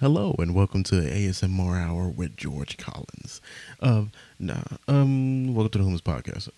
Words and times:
Hello 0.00 0.34
and 0.38 0.54
welcome 0.54 0.82
to 0.84 0.98
the 0.98 1.10
ASMR 1.10 1.78
Hour 1.78 2.08
with 2.08 2.34
George 2.34 2.78
Collins. 2.78 3.42
Uh, 3.80 4.04
nah, 4.38 4.62
um, 4.88 5.54
welcome 5.54 5.72
to 5.72 5.76
the 5.76 5.84
Humans 5.84 6.00
Podcast. 6.00 6.48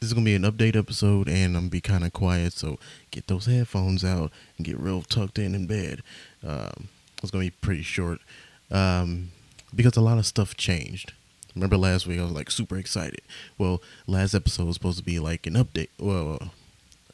This 0.00 0.08
is 0.08 0.14
gonna 0.14 0.24
be 0.24 0.34
an 0.34 0.44
update 0.44 0.74
episode, 0.74 1.28
and 1.28 1.54
I'm 1.54 1.64
gonna 1.64 1.68
be 1.68 1.82
kind 1.82 2.02
of 2.02 2.14
quiet, 2.14 2.54
so 2.54 2.78
get 3.10 3.26
those 3.26 3.44
headphones 3.44 4.06
out 4.06 4.32
and 4.56 4.66
get 4.66 4.80
real 4.80 5.02
tucked 5.02 5.38
in 5.38 5.54
in 5.54 5.66
bed. 5.66 6.02
Um, 6.42 6.88
it's 7.22 7.30
gonna 7.30 7.44
be 7.44 7.50
pretty 7.50 7.82
short, 7.82 8.20
um, 8.70 9.32
because 9.74 9.98
a 9.98 10.00
lot 10.00 10.16
of 10.16 10.24
stuff 10.24 10.56
changed. 10.56 11.12
Remember 11.54 11.76
last 11.76 12.06
week 12.06 12.18
I 12.18 12.22
was 12.22 12.32
like 12.32 12.50
super 12.50 12.78
excited. 12.78 13.20
Well, 13.58 13.82
last 14.06 14.32
episode 14.32 14.66
was 14.66 14.76
supposed 14.76 14.96
to 14.96 15.04
be 15.04 15.18
like 15.18 15.46
an 15.46 15.56
update. 15.56 15.90
Well, 15.98 16.38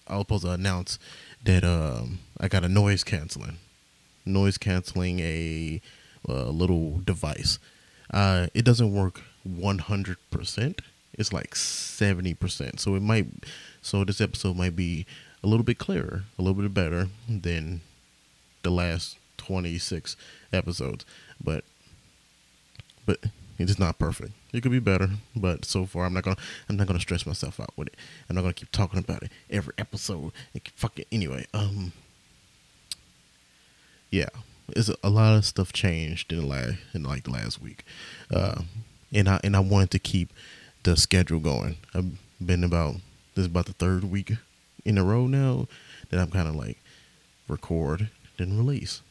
I 0.06 0.14
was 0.14 0.20
supposed 0.20 0.45
to 0.45 0.52
announce 0.52 1.00
that 1.43 1.64
um, 1.64 2.20
I 2.38 2.46
got 2.46 2.62
a 2.62 2.68
noise 2.68 3.02
canceling 3.02 3.59
noise 4.25 4.59
canceling 4.59 5.20
a, 5.20 5.80
a 6.29 6.45
little 6.45 7.00
device. 7.04 7.59
Uh, 8.12 8.48
it 8.55 8.64
doesn't 8.64 8.92
work 8.95 9.23
100%. 9.48 10.78
It's 11.14 11.33
like 11.33 11.55
70%. 11.55 12.80
So 12.80 12.95
it 12.95 13.02
might 13.02 13.27
so 13.83 14.02
this 14.02 14.20
episode 14.20 14.56
might 14.56 14.74
be 14.74 15.06
a 15.42 15.47
little 15.47 15.64
bit 15.64 15.78
clearer, 15.78 16.24
a 16.38 16.42
little 16.42 16.60
bit 16.60 16.73
better 16.73 17.09
than 17.28 17.83
the 18.62 18.70
last 18.70 19.19
26 19.37 20.16
episodes. 20.52 21.05
But 21.42 21.64
but 23.06 23.19
it's 23.59 23.78
not 23.78 23.98
perfect. 23.98 24.33
It 24.52 24.62
could 24.62 24.72
be 24.72 24.78
better, 24.78 25.11
but 25.36 25.64
so 25.64 25.84
far 25.86 26.06
I'm 26.06 26.14
not 26.14 26.25
gonna 26.25 26.36
I'm 26.69 26.77
not 26.77 26.86
gonna 26.86 27.00
stress 27.00 27.27
myself 27.27 27.61
out 27.61 27.72
with 27.77 27.88
it. 27.88 27.97
I'm 28.28 28.36
not 28.36 28.42
gonna 28.42 28.55
keep 28.55 28.72
talking 28.72 28.98
about 28.98 29.22
it 29.22 29.30
every 29.50 29.75
episode. 29.78 30.33
Fuck 30.75 30.98
it 30.98 31.09
anyway. 31.12 31.47
Um, 31.52 31.92
yeah, 34.14 34.28
it's 34.68 34.91
a, 35.02 35.10
lot 35.10 35.36
of 35.36 35.45
stuff 35.45 35.73
changed 35.73 36.32
in 36.32 36.48
last 36.48 36.77
in 36.95 37.02
like 37.02 37.24
the 37.24 37.32
last 37.32 37.60
week, 37.60 37.84
uh, 38.32 38.62
and 39.12 39.28
I 39.28 39.41
and 39.42 39.56
I 39.56 39.61
wanted 39.61 39.91
to 39.91 39.98
keep 39.98 40.33
the 40.84 40.97
schedule 40.97 41.41
going. 41.41 41.77
I've 41.94 42.16
been 42.41 42.62
about 42.62 42.94
this 43.34 43.42
is 43.42 43.47
about 43.47 43.66
the 43.66 43.72
third 43.72 44.05
week 44.05 44.34
in 44.84 44.98
a 44.98 45.05
row 45.05 45.27
now 45.27 45.66
that 46.11 46.20
I'm 46.20 46.30
kind 46.30 46.47
of 46.47 46.55
like 46.55 46.78
record 47.48 48.08
then 48.39 48.56
release, 48.56 49.02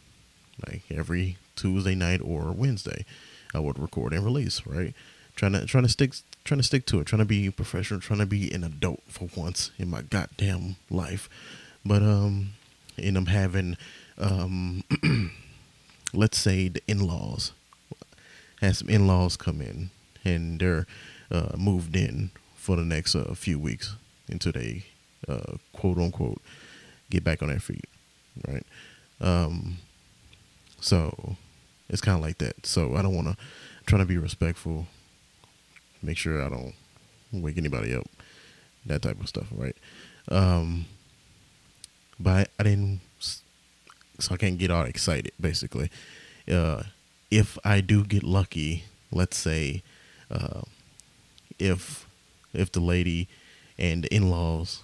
like 0.66 0.83
every 0.89 1.38
Tuesday 1.58 1.95
night 1.95 2.22
or 2.23 2.53
Wednesday, 2.53 3.06
I 3.53 3.59
would 3.59 3.78
record 3.78 4.13
and 4.13 4.23
release. 4.23 4.66
Right, 4.66 4.94
trying 5.35 5.52
to 5.52 5.66
trying 5.66 5.83
to 5.83 5.89
stick 5.89 6.13
trying 6.45 6.59
to 6.59 6.66
stick 6.66 6.85
to 6.85 7.02
it, 7.02 7.08
trying 7.08 7.19
to 7.19 7.25
be 7.25 7.52
professional, 7.52 8.00
trying 8.00 8.19
to 8.19 8.25
be 8.25 8.50
an 8.53 8.63
adult 8.63 9.03
for 9.09 9.28
once 9.35 9.72
in 9.78 9.89
my 9.89 10.02
goddamn 10.02 10.78
life. 10.89 11.28
But 11.85 12.02
um, 12.02 12.53
and 12.97 13.17
I'm 13.17 13.25
having 13.25 13.75
um, 14.17 14.83
let's 16.14 16.38
say 16.38 16.67
the 16.67 16.81
in-laws 16.88 17.52
has 18.61 18.80
some 18.80 18.89
in-laws 18.89 19.36
come 19.36 19.61
in 19.61 19.89
and 20.23 20.59
they're 20.59 20.88
uh, 21.31 21.56
moved 21.58 21.95
in 21.95 22.31
for 22.56 22.75
the 22.75 22.84
next 22.84 23.16
uh, 23.16 23.34
few 23.34 23.59
weeks 23.59 23.95
until 24.30 24.53
they 24.53 24.84
uh, 25.28 25.58
quote 25.73 25.97
unquote 25.97 26.41
get 27.09 27.23
back 27.23 27.41
on 27.41 27.50
their 27.50 27.59
feet, 27.59 27.86
right? 28.47 28.66
Um, 29.19 29.78
so 30.80 31.36
it's 31.89 32.02
kind 32.02 32.17
of 32.17 32.23
like 32.23 32.38
that. 32.39 32.66
So 32.66 32.95
I 32.95 33.02
don't 33.02 33.16
want 33.16 33.28
to 33.28 33.38
try 33.86 34.00
to 34.00 34.06
be 34.06 34.17
respectful, 34.17 34.88
make 36.02 36.17
sure 36.17 36.44
I 36.44 36.50
don't 36.50 36.73
wake 37.31 37.58
anybody 37.58 37.94
up, 37.94 38.08
that 38.86 39.02
type 39.02 39.19
of 39.19 39.28
stuff, 39.28 39.47
right? 39.52 39.75
Um, 40.30 40.86
but 42.19 42.31
I, 42.31 42.45
I 42.61 42.64
didn't 42.64 43.02
so 44.19 44.33
I 44.33 44.38
can't 44.38 44.58
get 44.58 44.72
all 44.72 44.83
excited. 44.86 45.31
Basically, 45.39 45.89
uh, 46.52 46.83
if 47.31 47.58
I 47.64 47.81
do 47.81 48.03
get 48.03 48.23
lucky, 48.23 48.86
let's 49.11 49.38
say, 49.38 49.83
uh, 50.30 50.61
if 51.59 52.06
if 52.53 52.72
the 52.72 52.80
lady 52.80 53.28
and 53.78 54.03
the 54.03 54.13
in 54.13 54.29
laws 54.29 54.81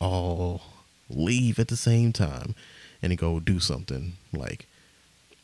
all 0.00 0.62
leave 1.08 1.58
at 1.58 1.68
the 1.68 1.76
same 1.76 2.12
time 2.12 2.54
and 3.02 3.16
go 3.18 3.40
do 3.40 3.58
something 3.58 4.14
like 4.32 4.66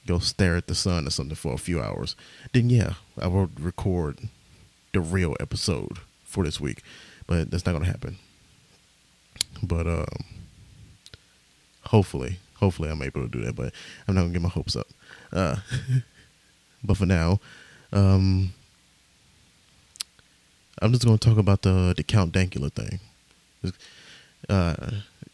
go 0.06 0.18
stare 0.18 0.56
at 0.56 0.68
the 0.68 0.74
sun 0.74 1.06
or 1.06 1.10
something 1.10 1.34
for 1.34 1.52
a 1.52 1.58
few 1.58 1.80
hours, 1.80 2.14
then 2.52 2.70
yeah, 2.70 2.94
I 3.20 3.26
will 3.26 3.50
record 3.58 4.28
the 4.92 5.00
real 5.00 5.36
episode 5.40 5.98
for 6.24 6.44
this 6.44 6.60
week. 6.60 6.82
But 7.26 7.50
that's 7.50 7.66
not 7.66 7.72
gonna 7.72 7.86
happen. 7.86 8.18
But 9.62 9.86
um, 9.86 10.24
hopefully, 11.86 12.38
hopefully 12.58 12.90
I'm 12.90 13.02
able 13.02 13.22
to 13.22 13.28
do 13.28 13.44
that, 13.44 13.56
but 13.56 13.72
I'm 14.06 14.14
not 14.14 14.22
gonna 14.22 14.32
get 14.32 14.42
my 14.42 14.48
hopes 14.48 14.76
up. 14.76 14.86
Uh, 15.32 15.56
but 16.84 16.96
for 16.96 17.06
now, 17.06 17.40
um, 17.92 18.52
I'm 20.80 20.92
just 20.92 21.04
gonna 21.04 21.18
talk 21.18 21.38
about 21.38 21.62
the 21.62 21.94
the 21.96 22.02
Count 22.02 22.32
Dankula 22.32 22.72
thing. 22.72 23.00
Uh, 24.48 24.74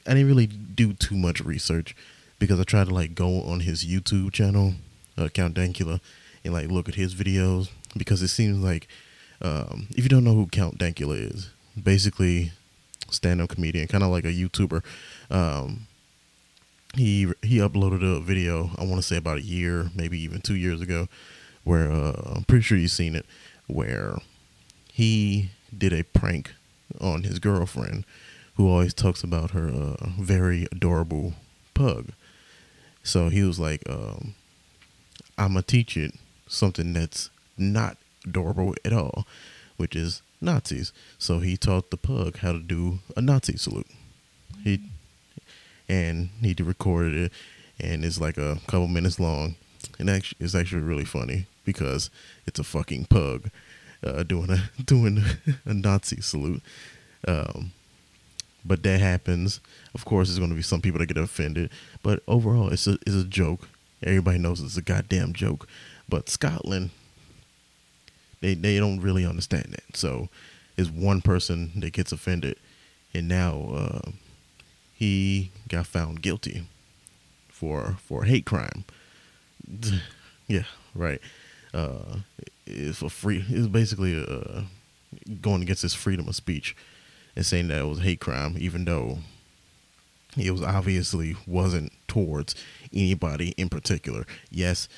I 0.07 0.15
didn't 0.15 0.29
really 0.29 0.47
do 0.47 0.93
too 0.93 1.17
much 1.17 1.41
research 1.41 1.95
because 2.39 2.59
I 2.59 2.65
tried 2.65 2.89
to 2.89 2.95
like 2.95 3.15
go 3.15 3.43
on 3.43 3.61
his 3.61 3.85
YouTube 3.85 4.33
channel, 4.33 4.75
uh, 5.17 5.29
Count 5.29 5.55
Dankula, 5.55 6.01
and 6.45 6.55
like 6.55 6.69
look 6.69 6.89
at 6.89 6.95
his 6.95 7.15
videos 7.15 7.69
because 7.97 8.23
it 8.23 8.29
seems 8.29 8.59
like 8.59 8.89
um, 9.41 9.89
if 9.91 10.05
you 10.05 10.09
don't 10.09 10.25
know 10.25 10.35
who 10.35 10.47
Count 10.47 10.79
Dankula 10.79 11.35
is, 11.35 11.51
basically 11.81 12.53
stand-up 13.11 13.51
comedian, 13.51 13.89
kind 13.89 14.05
of 14.05 14.11
like 14.11 14.25
a 14.25 14.29
YouTuber. 14.29 14.83
Um, 15.31 15.87
he 16.95 17.33
he 17.43 17.59
uploaded 17.59 18.03
a 18.03 18.21
video 18.21 18.71
I 18.77 18.85
want 18.85 18.97
to 18.97 19.03
say 19.03 19.17
about 19.17 19.39
a 19.39 19.43
year, 19.43 19.91
maybe 19.95 20.19
even 20.21 20.41
two 20.41 20.57
years 20.57 20.81
ago, 20.81 21.09
where 21.65 21.91
uh, 21.91 22.35
I'm 22.37 22.45
pretty 22.45 22.63
sure 22.63 22.79
you've 22.79 22.91
seen 22.91 23.15
it, 23.15 23.27
where 23.67 24.19
he 24.93 25.51
did 25.77 25.93
a 25.93 26.05
prank 26.05 26.53
on 27.01 27.23
his 27.23 27.39
girlfriend, 27.39 28.05
who 28.57 28.69
always 28.69 28.95
talks 28.95 29.23
about 29.23 29.53
her 29.53 29.69
uh, 29.69 30.07
very 30.19 30.67
adorable 30.71 31.35
pug. 31.75 32.09
So 33.03 33.31
he 33.31 33.43
was 33.43 33.59
like, 33.59 33.83
um, 33.89 34.35
"I'm 35.39 35.49
gonna 35.49 35.63
teach 35.63 35.97
it 35.97 36.15
something 36.47 36.93
that's 36.93 37.31
not 37.57 37.97
adorable 38.25 38.75
at 38.85 38.93
all, 38.93 39.27
which 39.77 39.97
is 39.97 40.23
Nazis." 40.41 40.93
So 41.19 41.39
he 41.41 41.57
taught 41.57 41.91
the 41.91 41.97
pug 41.97 42.39
how 42.39 42.53
to 42.53 42.61
do 42.61 42.99
a 43.17 43.23
Nazi 43.23 43.57
salute. 43.57 43.89
He 44.63 44.81
and 45.93 46.31
he 46.41 46.55
recorded 46.63 47.15
it, 47.15 47.33
and 47.79 48.03
it's 48.05 48.19
like 48.19 48.39
a 48.39 48.59
couple 48.67 48.89
minutes 48.89 49.21
long, 49.21 49.57
and 49.99 50.09
actually, 50.09 50.39
it's 50.43 50.55
actually 50.55 50.83
really 50.83 51.05
funny 51.05 51.47
because 51.65 52.09
it's 52.47 52.59
a 52.59 52.65
fucking 52.65 53.05
pug 53.05 53.51
uh, 54.03 54.23
doing 54.23 54.51
a 54.51 54.71
doing 54.85 55.23
a 55.67 55.75
Nazi 55.75 56.23
salute. 56.23 56.63
Um, 57.29 57.73
but 58.65 58.83
that 58.85 59.01
happens. 59.01 59.61
Of 59.95 60.05
course, 60.05 60.29
there's 60.29 60.39
going 60.39 60.51
to 60.51 60.57
be 60.57 60.63
some 60.63 60.81
people 60.81 60.99
that 60.99 61.07
get 61.07 61.19
offended, 61.19 61.71
but 62.03 62.23
overall, 62.27 62.71
it's 62.71 62.87
a 62.87 62.93
it's 63.07 63.17
a 63.17 63.25
joke. 63.25 63.69
Everybody 64.03 64.39
knows 64.39 64.61
it's 64.61 64.79
a 64.79 64.83
goddamn 64.83 65.35
joke. 65.35 65.69
But 66.09 66.31
Scotland, 66.31 66.91
they 68.41 68.55
they 68.55 68.79
don't 68.79 69.01
really 69.01 69.27
understand 69.27 69.67
that. 69.73 69.97
So, 69.97 70.31
it's 70.79 70.89
one 70.89 71.21
person 71.21 71.73
that 71.77 71.93
gets 71.93 72.13
offended, 72.13 72.57
and 73.13 73.29
now 73.29 73.69
uh, 73.75 74.11
he 75.03 75.51
got 75.67 75.85
found 75.85 76.23
guilty 76.23 76.63
for 77.49 77.97
for 77.99 78.23
hate 78.23 78.47
crime. 78.47 78.85
yeah, 80.47 80.63
right. 80.95 81.21
Uh, 81.75 82.19
it's 82.67 82.99
for 82.99 83.11
free. 83.11 83.45
It's 83.49 83.67
basically 83.67 84.25
uh, 84.25 84.63
going 85.41 85.61
against 85.63 85.83
his 85.83 85.93
freedom 85.93 86.29
of 86.29 86.37
speech 86.37 86.77
and 87.35 87.45
saying 87.45 87.67
that 87.67 87.81
it 87.81 87.89
was 87.89 87.99
hate 87.99 88.21
crime, 88.21 88.55
even 88.61 88.85
though 88.85 89.19
it 90.37 90.53
was 90.53 90.63
obviously 90.63 91.35
wasn't 91.49 91.93
towards 92.07 92.55
anybody 92.95 93.55
in 93.57 93.69
particular. 93.69 94.25
Yes, 94.53 94.89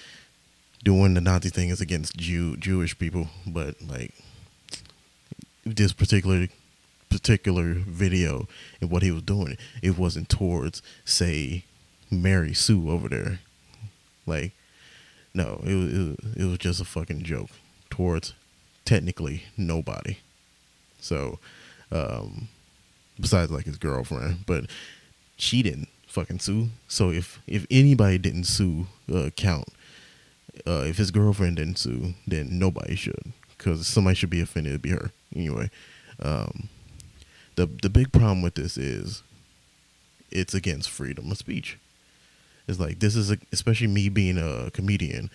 doing 0.82 1.14
the 1.14 1.22
Nazi 1.22 1.48
thing 1.48 1.70
is 1.70 1.80
against 1.80 2.14
Jew 2.18 2.58
Jewish 2.58 2.98
people, 2.98 3.28
but 3.46 3.80
like 3.80 4.12
this 5.64 5.94
particular 5.94 6.48
particular 7.14 7.74
video 7.74 8.48
and 8.80 8.90
what 8.90 9.02
he 9.02 9.10
was 9.10 9.22
doing, 9.22 9.56
it 9.82 9.96
wasn't 9.96 10.28
towards, 10.28 10.82
say, 11.04 11.64
Mary 12.10 12.52
Sue 12.52 12.90
over 12.90 13.08
there. 13.08 13.40
Like, 14.26 14.52
no, 15.32 15.60
it 15.64 15.74
was, 15.74 15.92
it 15.92 15.98
was, 15.98 16.36
it 16.36 16.44
was 16.44 16.58
just 16.58 16.80
a 16.80 16.84
fucking 16.84 17.22
joke 17.22 17.50
towards 17.88 18.34
technically 18.84 19.44
nobody. 19.56 20.18
So, 21.00 21.38
um, 21.92 22.48
besides 23.20 23.50
like 23.50 23.66
his 23.66 23.78
girlfriend, 23.78 24.46
but 24.46 24.66
she 25.36 25.62
didn't 25.62 25.88
fucking 26.08 26.40
sue. 26.40 26.68
So 26.88 27.10
if 27.10 27.40
if 27.46 27.66
anybody 27.70 28.18
didn't 28.18 28.44
sue, 28.44 28.86
uh, 29.12 29.30
count. 29.36 29.68
Uh, 30.66 30.84
if 30.86 30.98
his 30.98 31.10
girlfriend 31.10 31.56
didn't 31.56 31.78
sue, 31.78 32.14
then 32.26 32.58
nobody 32.58 32.94
should, 32.94 33.32
because 33.58 33.86
somebody 33.88 34.14
should 34.14 34.30
be 34.30 34.40
offended. 34.40 34.72
It'd 34.72 34.82
be 34.82 34.90
her 34.90 35.10
anyway. 35.34 35.68
Um, 36.20 36.68
the 37.56 37.66
the 37.82 37.90
big 37.90 38.12
problem 38.12 38.42
with 38.42 38.54
this 38.54 38.76
is 38.76 39.22
it's 40.30 40.54
against 40.54 40.90
freedom 40.90 41.30
of 41.30 41.38
speech. 41.38 41.78
It's 42.66 42.80
like 42.80 43.00
this 43.00 43.14
is 43.14 43.30
a, 43.30 43.38
especially 43.52 43.86
me 43.86 44.08
being 44.08 44.38
a 44.38 44.70
comedian. 44.70 45.30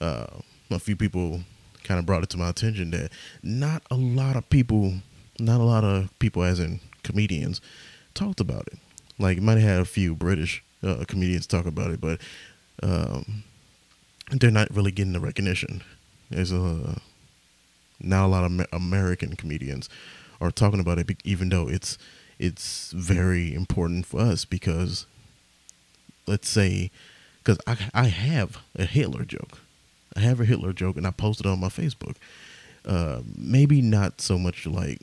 Uh, 0.00 0.26
a 0.70 0.78
few 0.78 0.96
people 0.96 1.40
kind 1.82 1.98
of 1.98 2.06
brought 2.06 2.22
it 2.22 2.30
to 2.30 2.38
my 2.38 2.48
attention 2.48 2.90
that 2.90 3.10
not 3.42 3.82
a 3.90 3.94
lot 3.94 4.36
of 4.36 4.48
people, 4.50 4.94
not 5.38 5.60
a 5.60 5.64
lot 5.64 5.84
of 5.84 6.16
people, 6.18 6.42
as 6.42 6.58
in 6.58 6.80
comedians, 7.02 7.60
talked 8.14 8.40
about 8.40 8.66
it. 8.68 8.78
Like, 9.18 9.36
you 9.36 9.42
might 9.42 9.58
have 9.58 9.68
had 9.68 9.80
a 9.80 9.84
few 9.84 10.14
British 10.14 10.64
uh, 10.82 11.04
comedians 11.06 11.46
talk 11.46 11.66
about 11.66 11.90
it, 11.90 12.00
but 12.00 12.20
um, 12.82 13.44
they're 14.30 14.50
not 14.50 14.74
really 14.74 14.90
getting 14.90 15.12
the 15.12 15.20
recognition. 15.20 15.82
There's 16.30 16.52
a 16.52 17.00
not 18.00 18.26
a 18.26 18.28
lot 18.28 18.44
of 18.44 18.66
American 18.72 19.36
comedians 19.36 19.88
are 20.44 20.50
talking 20.50 20.80
about 20.80 20.98
it, 20.98 21.10
even 21.24 21.48
though 21.48 21.68
it's 21.68 21.98
it's 22.38 22.92
very 22.92 23.54
important 23.54 24.06
for 24.06 24.20
us 24.20 24.44
because 24.44 25.06
let's 26.26 26.48
say 26.48 26.90
because 27.38 27.58
I 27.66 27.76
I 27.94 28.06
have 28.08 28.58
a 28.76 28.84
Hitler 28.84 29.24
joke, 29.24 29.60
I 30.16 30.20
have 30.20 30.40
a 30.40 30.44
Hitler 30.44 30.72
joke, 30.72 30.96
and 30.96 31.06
I 31.06 31.10
posted 31.10 31.46
on 31.46 31.60
my 31.60 31.68
Facebook. 31.68 32.16
Uh, 32.86 33.22
maybe 33.36 33.80
not 33.80 34.20
so 34.20 34.38
much 34.38 34.66
like 34.66 35.00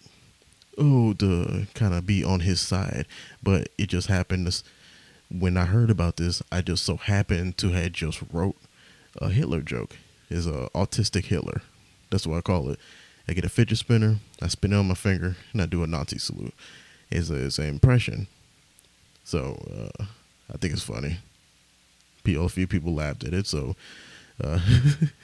oh 0.77 1.13
to 1.13 1.65
kind 1.73 1.94
of 1.94 2.05
be 2.05 2.23
on 2.23 2.41
his 2.41 2.61
side, 2.61 3.07
but 3.41 3.69
it 3.77 3.87
just 3.87 4.07
happened 4.07 4.51
to, 4.51 4.63
when 5.31 5.57
I 5.57 5.65
heard 5.65 5.89
about 5.89 6.17
this, 6.17 6.44
I 6.51 6.61
just 6.61 6.83
so 6.83 6.97
happened 6.97 7.57
to 7.57 7.69
had 7.69 7.94
just 7.94 8.21
wrote 8.31 8.57
a 9.17 9.29
Hitler 9.29 9.61
joke. 9.61 9.97
Is 10.29 10.47
a 10.47 10.69
autistic 10.73 11.25
Hitler. 11.25 11.61
That's 12.09 12.25
what 12.25 12.37
I 12.37 12.41
call 12.41 12.69
it. 12.69 12.79
I 13.31 13.33
get 13.33 13.45
a 13.45 13.50
fidget 13.50 13.78
spinner, 13.78 14.18
I 14.42 14.50
spin 14.50 14.74
it 14.74 14.75
on 14.75 14.89
my 14.89 14.94
finger, 14.94 15.38
and 15.54 15.62
I 15.62 15.66
do 15.66 15.83
a 15.83 15.88
Nazi 15.88 16.18
salute. 16.18 16.54
It's 17.10 17.30
a, 17.30 17.45
it's 17.45 17.60
an 17.60 17.68
impression. 17.68 18.28
So 19.24 19.57
uh, 19.74 20.04
I 20.54 20.57
think 20.57 20.74
it's 20.74 20.83
funny. 20.83 21.19
A 22.28 22.50
few 22.50 22.68
people 22.68 22.94
laughed 22.94 23.24
at 23.24 23.33
it, 23.33 23.48
so 23.48 23.78
uh, 24.44 24.60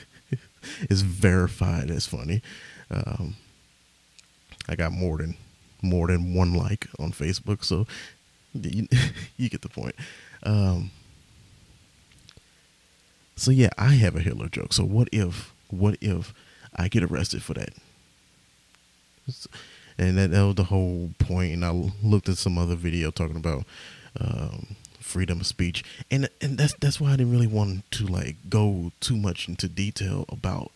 it's 0.84 1.02
verified 1.02 1.92
as 1.92 2.08
funny. 2.08 2.42
Um, 2.90 3.36
I 4.70 4.76
got 4.76 4.94
more 4.94 5.18
than 5.18 5.36
more 5.82 6.08
than 6.08 6.34
one 6.34 6.54
like 6.54 6.88
on 6.98 7.12
Facebook, 7.12 7.66
so 7.66 7.88
you, 8.54 8.88
you 9.38 9.50
get 9.50 9.64
the 9.64 9.70
point. 9.70 9.96
Um, 10.44 10.92
so 13.36 13.52
yeah, 13.52 13.72
I 13.78 13.96
have 13.96 14.16
a 14.16 14.22
Hitler 14.22 14.48
joke. 14.48 14.72
So 14.72 14.86
what 14.86 15.10
if 15.12 15.54
what 15.68 15.98
if 16.00 16.34
I 16.74 16.88
get 16.88 17.04
arrested 17.04 17.44
for 17.44 17.54
that? 17.56 17.74
And 19.98 20.18
that, 20.18 20.32
that 20.32 20.44
was 20.44 20.56
the 20.56 20.66
whole 20.66 21.12
point. 21.20 21.54
And 21.54 21.66
I 21.66 21.72
looked 22.04 22.30
at 22.30 22.38
some 22.38 22.58
other 22.58 22.76
video 22.76 23.10
talking 23.12 23.36
about 23.36 23.66
um, 24.20 24.76
freedom 25.00 25.40
of 25.40 25.48
speech, 25.48 25.84
and 26.12 26.30
and 26.42 26.58
that's 26.58 26.74
that's 26.80 27.00
why 27.00 27.14
I 27.14 27.16
didn't 27.16 27.32
really 27.32 27.48
want 27.48 27.90
to 27.92 28.06
like 28.06 28.36
go 28.50 28.92
too 29.00 29.16
much 29.16 29.48
into 29.48 29.68
detail 29.68 30.26
about 30.30 30.72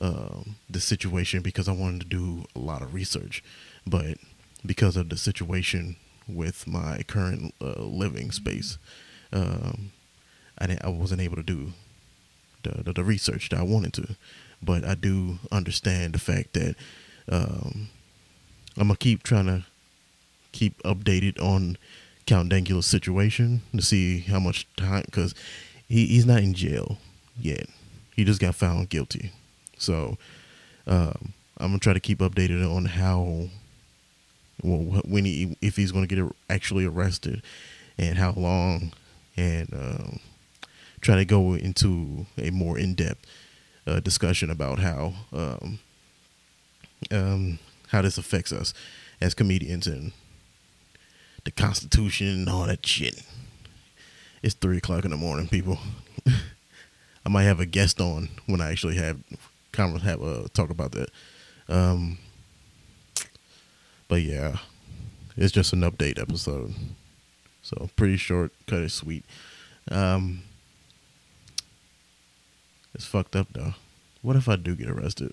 um, 0.00 0.56
the 0.68 0.80
situation 0.80 1.42
because 1.42 1.68
I 1.68 1.72
wanted 1.72 2.02
to 2.02 2.06
do 2.06 2.44
a 2.54 2.58
lot 2.58 2.82
of 2.82 2.94
research, 2.94 3.42
but 3.86 4.18
because 4.64 4.96
of 4.96 5.08
the 5.08 5.16
situation 5.16 5.96
with 6.28 6.66
my 6.66 7.02
current 7.06 7.54
uh, 7.60 7.82
living 7.82 8.30
space, 8.30 8.78
um, 9.32 9.92
I 10.58 10.78
I 10.82 10.88
wasn't 10.88 11.20
able 11.20 11.36
to 11.36 11.42
do 11.42 11.72
the, 12.62 12.82
the, 12.82 12.92
the 12.92 13.04
research 13.04 13.48
that 13.48 13.58
I 13.58 13.64
wanted 13.64 13.92
to, 13.94 14.16
but 14.62 14.84
I 14.84 14.94
do 14.94 15.38
understand 15.50 16.12
the 16.12 16.18
fact 16.20 16.52
that 16.52 16.76
um, 17.28 17.88
I'm 18.76 18.88
gonna 18.88 18.96
keep 18.96 19.22
trying 19.22 19.46
to 19.46 19.64
keep 20.52 20.82
updated 20.82 21.40
on 21.40 21.76
Count 22.26 22.50
Dankula's 22.50 22.86
situation 22.86 23.62
to 23.74 23.82
see 23.82 24.20
how 24.20 24.38
much 24.38 24.66
time 24.76 25.02
because 25.06 25.34
he, 25.88 26.06
he's 26.06 26.26
not 26.26 26.42
in 26.42 26.54
jail 26.54 26.98
yet. 27.38 27.66
He 28.14 28.24
just 28.24 28.40
got 28.40 28.54
found 28.54 28.88
guilty. 28.88 29.32
So 29.78 30.16
um, 30.86 31.32
I'm 31.58 31.68
gonna 31.68 31.78
try 31.78 31.92
to 31.92 32.00
keep 32.00 32.18
updated 32.18 32.64
on 32.64 32.86
how 32.86 33.48
well 34.62 35.02
when 35.04 35.24
he 35.24 35.56
if 35.60 35.76
he's 35.76 35.92
gonna 35.92 36.06
get 36.06 36.24
actually 36.48 36.84
arrested 36.84 37.42
and 37.98 38.18
how 38.18 38.32
long 38.32 38.92
and 39.36 39.72
um, 39.74 40.20
try 41.00 41.16
to 41.16 41.24
go 41.24 41.54
into 41.54 42.26
a 42.38 42.50
more 42.50 42.78
in 42.78 42.94
depth 42.94 43.26
uh, 43.86 44.00
discussion 44.00 44.50
about 44.50 44.78
how 44.78 45.12
um, 45.32 45.78
um, 47.10 47.58
how 47.88 48.02
this 48.02 48.18
affects 48.18 48.52
us 48.52 48.72
as 49.20 49.34
comedians 49.34 49.86
and 49.86 50.12
the 51.44 51.50
Constitution 51.50 52.28
and 52.28 52.48
all 52.48 52.66
that 52.66 52.84
shit. 52.84 53.22
It's 54.42 54.54
three 54.54 54.78
o'clock 54.78 55.04
in 55.04 55.10
the 55.10 55.16
morning, 55.16 55.48
people. 55.48 55.78
I 57.24 57.28
might 57.28 57.44
have 57.44 57.60
a 57.60 57.66
guest 57.66 58.00
on 58.00 58.28
when 58.46 58.60
I 58.60 58.70
actually 58.70 58.96
have 58.96 59.18
have 59.74 60.22
a 60.22 60.48
talk 60.50 60.70
about 60.70 60.92
that. 60.92 61.10
Um, 61.68 62.18
but 64.08 64.22
yeah, 64.22 64.58
it's 65.36 65.52
just 65.52 65.72
an 65.72 65.80
update 65.80 66.20
episode, 66.20 66.74
so 67.62 67.88
pretty 67.96 68.16
short, 68.16 68.52
cut 68.66 68.82
it 68.82 68.90
sweet. 68.90 69.24
Um, 69.90 70.42
it's 72.94 73.06
fucked 73.06 73.36
up 73.36 73.48
though. 73.52 73.74
What 74.20 74.36
if 74.36 74.48
I 74.48 74.56
do 74.56 74.74
get 74.76 74.90
arrested? 74.90 75.32